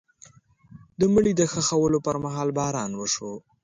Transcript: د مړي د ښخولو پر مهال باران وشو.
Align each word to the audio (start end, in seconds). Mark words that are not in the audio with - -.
د 0.99 1.01
مړي 1.13 1.31
د 1.37 1.41
ښخولو 1.51 1.97
پر 2.05 2.15
مهال 2.23 2.49
باران 2.57 2.91
وشو. 2.95 3.33